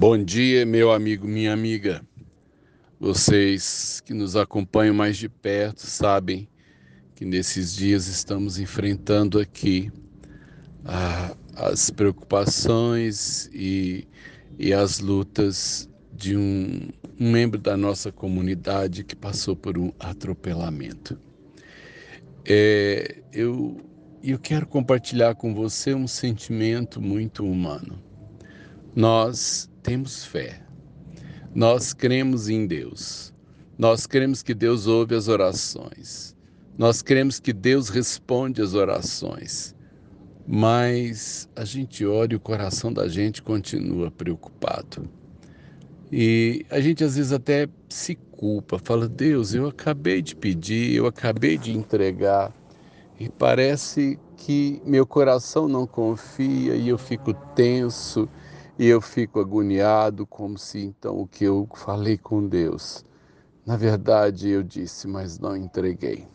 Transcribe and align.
Bom 0.00 0.16
dia, 0.16 0.64
meu 0.64 0.92
amigo, 0.92 1.26
minha 1.26 1.52
amiga. 1.52 2.06
Vocês 3.00 4.00
que 4.06 4.14
nos 4.14 4.36
acompanham 4.36 4.94
mais 4.94 5.16
de 5.16 5.28
perto 5.28 5.80
sabem 5.80 6.48
que 7.16 7.24
nesses 7.24 7.74
dias 7.74 8.06
estamos 8.06 8.60
enfrentando 8.60 9.40
aqui 9.40 9.90
ah, 10.84 11.36
as 11.56 11.90
preocupações 11.90 13.50
e, 13.52 14.06
e 14.56 14.72
as 14.72 15.00
lutas 15.00 15.90
de 16.12 16.36
um, 16.36 16.90
um 17.18 17.32
membro 17.32 17.58
da 17.58 17.76
nossa 17.76 18.12
comunidade 18.12 19.02
que 19.02 19.16
passou 19.16 19.56
por 19.56 19.76
um 19.76 19.92
atropelamento. 19.98 21.18
É, 22.44 23.20
eu, 23.32 23.80
eu 24.22 24.38
quero 24.38 24.64
compartilhar 24.64 25.34
com 25.34 25.52
você 25.52 25.92
um 25.92 26.06
sentimento 26.06 27.02
muito 27.02 27.44
humano. 27.44 28.00
Nós 28.94 29.68
temos 29.88 30.22
fé. 30.22 30.60
Nós 31.54 31.94
cremos 31.94 32.50
em 32.50 32.66
Deus. 32.66 33.32
Nós 33.78 34.06
cremos 34.06 34.42
que 34.42 34.52
Deus 34.52 34.86
ouve 34.86 35.14
as 35.14 35.28
orações. 35.28 36.36
Nós 36.76 37.00
cremos 37.00 37.40
que 37.40 37.54
Deus 37.54 37.88
responde 37.88 38.60
às 38.60 38.74
orações. 38.74 39.74
Mas 40.46 41.48
a 41.56 41.64
gente 41.64 42.04
ora 42.04 42.34
e 42.34 42.36
o 42.36 42.40
coração 42.40 42.92
da 42.92 43.08
gente 43.08 43.42
continua 43.42 44.10
preocupado. 44.10 45.08
E 46.12 46.66
a 46.68 46.80
gente 46.80 47.02
às 47.02 47.16
vezes 47.16 47.32
até 47.32 47.66
se 47.88 48.14
culpa, 48.14 48.78
fala: 48.78 49.08
Deus, 49.08 49.54
eu 49.54 49.66
acabei 49.66 50.20
de 50.20 50.36
pedir, 50.36 50.94
eu 50.94 51.06
acabei 51.06 51.56
de 51.56 51.72
entregar, 51.72 52.52
e 53.18 53.28
parece 53.28 54.18
que 54.36 54.80
meu 54.84 55.06
coração 55.06 55.66
não 55.66 55.86
confia 55.86 56.76
e 56.76 56.88
eu 56.88 56.96
fico 56.96 57.34
tenso 57.54 58.28
e 58.78 58.86
eu 58.86 59.00
fico 59.00 59.40
agoniado, 59.40 60.24
como 60.24 60.56
se 60.56 60.78
então 60.78 61.18
o 61.20 61.26
que 61.26 61.44
eu 61.44 61.68
falei 61.74 62.16
com 62.16 62.46
Deus, 62.46 63.04
na 63.66 63.76
verdade 63.76 64.48
eu 64.48 64.62
disse, 64.62 65.08
mas 65.08 65.38
não 65.38 65.56
entreguei. 65.56 66.28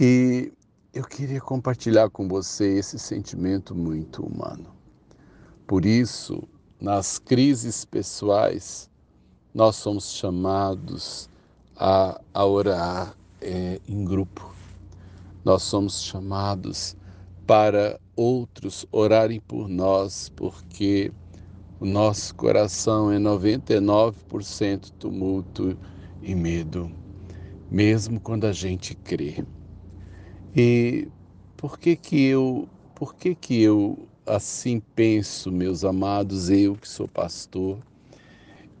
E 0.00 0.52
eu 0.94 1.04
queria 1.04 1.40
compartilhar 1.40 2.08
com 2.08 2.26
você 2.26 2.78
esse 2.78 2.98
sentimento 2.98 3.74
muito 3.74 4.24
humano. 4.24 4.74
Por 5.66 5.84
isso, 5.84 6.42
nas 6.80 7.18
crises 7.18 7.84
pessoais, 7.84 8.90
nós 9.54 9.76
somos 9.76 10.12
chamados 10.12 11.28
a, 11.76 12.20
a 12.32 12.46
orar 12.46 13.14
é, 13.40 13.80
em 13.86 14.04
grupo. 14.04 14.52
Nós 15.44 15.62
somos 15.62 16.02
chamados 16.02 16.96
para 17.50 17.98
outros 18.14 18.86
orarem 18.92 19.40
por 19.40 19.68
nós, 19.68 20.28
porque 20.36 21.10
o 21.80 21.84
nosso 21.84 22.32
coração 22.36 23.10
é 23.10 23.18
99% 23.18 24.92
tumulto 24.92 25.76
e 26.22 26.32
medo, 26.32 26.88
mesmo 27.68 28.20
quando 28.20 28.44
a 28.44 28.52
gente 28.52 28.94
crê. 28.94 29.44
E 30.54 31.08
por 31.56 31.76
que 31.76 31.96
que 31.96 32.24
eu, 32.24 32.68
por 32.94 33.16
que 33.16 33.34
que 33.34 33.60
eu 33.60 33.98
assim 34.24 34.80
penso, 34.94 35.50
meus 35.50 35.84
amados, 35.84 36.50
eu 36.50 36.76
que 36.76 36.88
sou 36.88 37.08
pastor, 37.08 37.80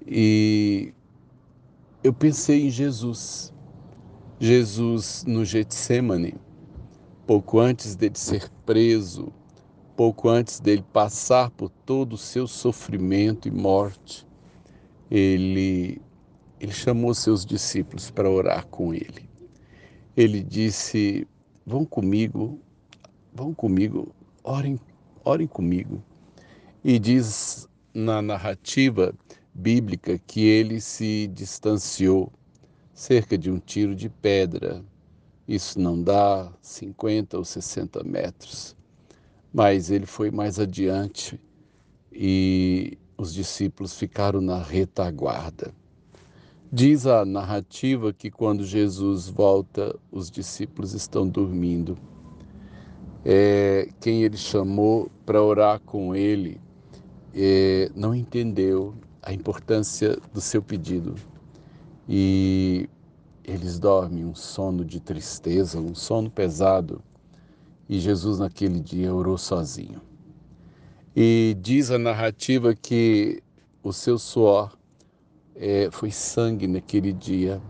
e 0.06 0.94
eu 2.04 2.12
pensei 2.12 2.68
em 2.68 2.70
Jesus. 2.70 3.52
Jesus 4.38 5.24
no 5.26 5.44
Getsemane 5.44 6.49
pouco 7.30 7.60
antes 7.60 7.94
dele 7.94 8.18
ser 8.18 8.50
preso, 8.66 9.32
pouco 9.96 10.28
antes 10.28 10.58
dele 10.58 10.84
passar 10.92 11.48
por 11.52 11.70
todo 11.70 12.14
o 12.14 12.18
seu 12.18 12.44
sofrimento 12.48 13.46
e 13.46 13.52
morte, 13.52 14.26
ele, 15.08 16.02
ele 16.58 16.72
chamou 16.72 17.14
seus 17.14 17.46
discípulos 17.46 18.10
para 18.10 18.28
orar 18.28 18.66
com 18.66 18.92
ele. 18.92 19.30
Ele 20.16 20.42
disse: 20.42 21.24
Vão 21.64 21.84
comigo, 21.84 22.58
vão 23.32 23.54
comigo, 23.54 24.12
orem, 24.42 24.80
orem 25.24 25.46
comigo. 25.46 26.02
E 26.82 26.98
diz 26.98 27.68
na 27.94 28.20
narrativa 28.20 29.14
bíblica 29.54 30.18
que 30.18 30.40
ele 30.40 30.80
se 30.80 31.28
distanciou 31.28 32.32
cerca 32.92 33.38
de 33.38 33.52
um 33.52 33.60
tiro 33.60 33.94
de 33.94 34.08
pedra 34.08 34.84
isso 35.50 35.80
não 35.80 36.00
dá 36.00 36.48
50 36.62 37.36
ou 37.36 37.44
60 37.44 38.04
metros. 38.04 38.76
Mas 39.52 39.90
ele 39.90 40.06
foi 40.06 40.30
mais 40.30 40.60
adiante 40.60 41.40
e 42.12 42.96
os 43.18 43.34
discípulos 43.34 43.98
ficaram 43.98 44.40
na 44.40 44.62
retaguarda. 44.62 45.74
Diz 46.72 47.04
a 47.04 47.24
narrativa 47.24 48.12
que 48.12 48.30
quando 48.30 48.64
Jesus 48.64 49.28
volta, 49.28 49.98
os 50.12 50.30
discípulos 50.30 50.94
estão 50.94 51.26
dormindo. 51.26 51.98
É, 53.24 53.88
quem 54.00 54.22
ele 54.22 54.36
chamou 54.36 55.10
para 55.26 55.42
orar 55.42 55.80
com 55.80 56.14
ele 56.14 56.60
é, 57.34 57.90
não 57.92 58.14
entendeu 58.14 58.94
a 59.20 59.32
importância 59.32 60.16
do 60.32 60.40
seu 60.40 60.62
pedido. 60.62 61.16
E 62.08 62.88
eles 63.44 63.78
dormem 63.78 64.24
um 64.24 64.34
sono 64.34 64.84
de 64.84 65.00
tristeza, 65.00 65.80
um 65.80 65.94
sono 65.94 66.30
pesado. 66.30 67.02
E 67.88 67.98
Jesus, 67.98 68.38
naquele 68.38 68.80
dia, 68.80 69.14
orou 69.14 69.36
sozinho. 69.36 70.00
E 71.14 71.56
diz 71.60 71.90
a 71.90 71.98
narrativa 71.98 72.74
que 72.74 73.42
o 73.82 73.92
seu 73.92 74.18
suor 74.18 74.78
é, 75.56 75.88
foi 75.90 76.10
sangue 76.10 76.66
naquele 76.66 77.12
dia. 77.12 77.60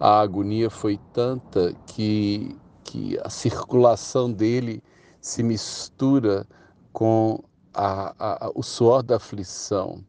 A 0.00 0.20
agonia 0.20 0.68
foi 0.68 0.98
tanta 1.12 1.74
que, 1.86 2.56
que 2.82 3.18
a 3.22 3.30
circulação 3.30 4.30
dele 4.30 4.82
se 5.20 5.42
mistura 5.42 6.46
com 6.92 7.42
a, 7.72 8.14
a, 8.18 8.50
o 8.54 8.62
suor 8.62 9.02
da 9.02 9.16
aflição. 9.16 10.04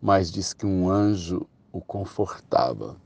Mas 0.00 0.30
diz 0.30 0.52
que 0.52 0.66
um 0.66 0.90
anjo 0.90 1.48
o 1.72 1.80
confortava. 1.80 2.96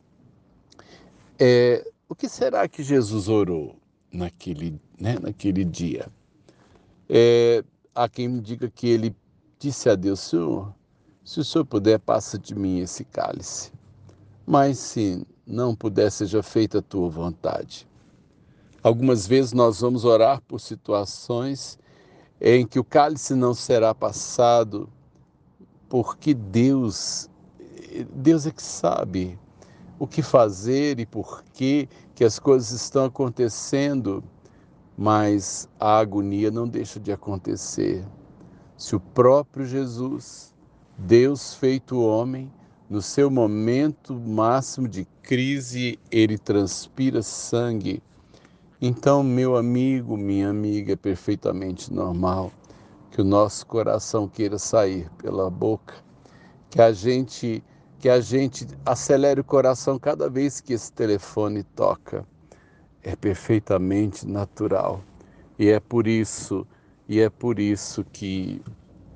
É, 1.39 1.91
o 2.09 2.15
que 2.15 2.29
será 2.29 2.69
que 2.69 2.83
Jesus 2.83 3.29
orou 3.29 3.77
naquele, 4.13 4.81
né, 5.01 5.19
naquele 5.21 5.65
dia? 5.65 6.07
É, 7.09 7.65
há 7.95 8.09
quem 8.09 8.29
me 8.29 8.41
diga 8.41 8.71
que 8.71 8.87
ele 8.87 9.17
disse 9.59 9.89
a 9.89 9.95
Deus: 9.95 10.21
Senhor, 10.21 10.75
se 11.25 11.41
o 11.41 11.45
Senhor 11.45 11.65
puder, 11.65 11.99
passa 11.99 12.39
de 12.39 12.55
mim 12.55 12.81
esse 12.81 13.05
cálice. 13.05 13.73
Mas 14.47 14.79
se 14.79 15.27
não 15.47 15.75
puder, 15.75 16.11
seja 16.11 16.43
feita 16.43 16.79
a 16.79 16.83
tua 16.83 17.09
vontade. 17.09 17.89
Algumas 18.83 19.27
vezes 19.27 19.53
nós 19.53 19.81
vamos 19.81 20.05
orar 20.05 20.43
por 20.43 20.61
situações 20.61 21.79
em 22.41 22.67
que 22.67 22.79
o 22.79 22.85
cálice 22.85 23.35
não 23.35 23.55
será 23.55 23.95
passado, 23.95 24.89
porque 25.89 26.35
Deus, 26.35 27.31
Deus 28.13 28.47
é 28.47 28.51
que 28.51 28.63
sabe 28.63 29.39
o 30.03 30.07
que 30.09 30.21
fazer 30.21 30.99
e 30.99 31.07
por 31.07 31.45
que 31.55 31.89
que 32.13 32.25
as 32.25 32.37
coisas 32.37 32.73
estão 32.73 33.05
acontecendo, 33.05 34.21
mas 34.99 35.69
a 35.79 35.99
agonia 35.99 36.51
não 36.51 36.67
deixa 36.67 36.99
de 36.99 37.13
acontecer. 37.13 38.05
Se 38.77 38.97
o 38.97 39.01
próprio 39.01 39.65
Jesus, 39.65 40.53
Deus 40.99 41.55
feito 41.55 42.01
homem, 42.01 42.53
no 42.91 43.01
seu 43.01 43.31
momento 43.31 44.13
máximo 44.13 44.89
de 44.89 45.07
crise, 45.23 46.01
ele 46.11 46.37
transpira 46.37 47.23
sangue. 47.23 48.03
Então, 48.81 49.23
meu 49.23 49.57
amigo, 49.57 50.17
minha 50.17 50.51
amiga, 50.51 50.95
é 50.95 50.97
perfeitamente 50.97 51.95
normal 51.95 52.51
que 53.13 53.21
o 53.21 53.25
nosso 53.25 53.65
coração 53.69 54.27
queira 54.27 54.59
sair 54.59 55.09
pela 55.17 55.49
boca, 55.49 55.95
que 56.69 56.83
a 56.83 56.93
gente 56.93 57.63
que 58.03 58.09
a 58.09 58.21
gente 58.21 58.67
acelere 58.85 59.41
o 59.41 59.45
coração 59.45 59.97
cada 59.97 60.29
vez 60.29 60.61
que 60.61 60.73
esse 60.73 60.93
telefone 60.93 61.63
toca. 61.63 62.27
É 63.01 63.15
perfeitamente 63.15 64.27
natural. 64.27 65.05
E 65.57 65.69
é 65.69 65.79
por 65.79 66.09
isso, 66.09 66.67
e 67.09 67.21
é 67.21 67.31
por 67.31 67.61
isso 67.61 68.05
que 68.13 68.61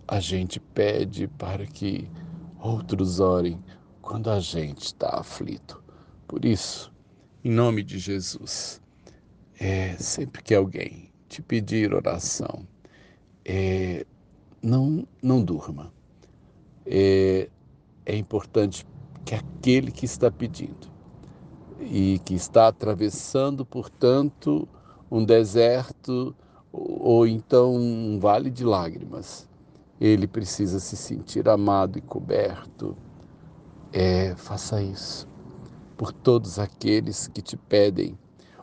a 0.06 0.20
gente 0.20 0.60
pede 0.60 1.26
para 1.26 1.66
que 1.66 2.08
outros 2.60 3.18
orem 3.18 3.60
quando 4.00 4.30
a 4.30 4.38
gente 4.38 4.84
está 4.84 5.18
aflito. 5.18 5.82
Por 6.28 6.44
isso, 6.44 6.92
em 7.42 7.50
nome 7.50 7.82
de 7.82 7.98
Jesus, 7.98 8.80
é, 9.58 9.96
sempre 9.96 10.44
que 10.44 10.54
alguém 10.54 11.10
te 11.28 11.42
pedir 11.42 11.92
oração, 11.92 12.64
é, 13.44 14.06
não, 14.62 15.04
não 15.20 15.42
durma. 15.42 15.92
É, 16.86 17.50
é 18.06 18.16
importante 18.16 18.86
que 19.24 19.34
aquele 19.34 19.90
que 19.90 20.04
está 20.04 20.30
pedindo 20.30 20.88
e 21.80 22.20
que 22.24 22.34
está 22.34 22.68
atravessando, 22.68 23.66
portanto, 23.66 24.66
um 25.10 25.24
deserto 25.24 26.34
ou 26.72 27.26
então 27.26 27.74
um 27.74 28.18
vale 28.20 28.50
de 28.50 28.64
lágrimas, 28.64 29.48
ele 30.00 30.26
precisa 30.26 30.78
se 30.78 30.96
sentir 30.96 31.48
amado 31.48 31.98
e 31.98 32.00
coberto. 32.00 32.96
É, 33.92 34.34
faça 34.36 34.80
isso 34.80 35.26
por 35.96 36.12
todos 36.12 36.58
aqueles 36.58 37.26
que 37.28 37.42
te 37.42 37.56
pedem. 37.56 38.16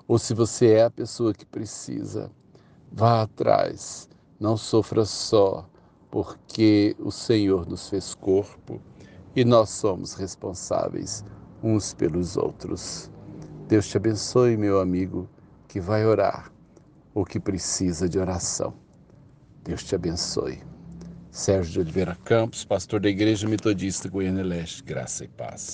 Ou 0.07 0.17
se 0.17 0.33
você 0.33 0.73
é 0.73 0.83
a 0.83 0.91
pessoa 0.91 1.33
que 1.33 1.45
precisa, 1.45 2.31
vá 2.91 3.23
atrás, 3.23 4.07
não 4.39 4.55
sofra 4.55 5.05
só, 5.05 5.67
porque 6.11 6.95
o 6.99 7.11
Senhor 7.11 7.67
nos 7.67 7.89
fez 7.89 8.13
corpo 8.13 8.79
e 9.35 9.43
nós 9.43 9.69
somos 9.69 10.13
responsáveis 10.13 11.23
uns 11.63 11.93
pelos 11.93 12.37
outros. 12.37 13.09
Deus 13.67 13.87
te 13.87 13.97
abençoe, 13.97 14.57
meu 14.57 14.79
amigo, 14.79 15.29
que 15.67 15.79
vai 15.79 16.05
orar 16.05 16.51
ou 17.13 17.25
que 17.25 17.39
precisa 17.39 18.07
de 18.09 18.19
oração. 18.19 18.73
Deus 19.63 19.83
te 19.83 19.95
abençoe. 19.95 20.61
Sérgio 21.31 21.73
de 21.73 21.79
Oliveira 21.79 22.17
Campos, 22.23 22.63
pastor 22.63 22.99
da 22.99 23.09
Igreja 23.09 23.47
Metodista 23.47 24.07
Goiânia 24.07 24.43
Leste, 24.43 24.83
graça 24.83 25.23
e 25.23 25.27
paz. 25.27 25.71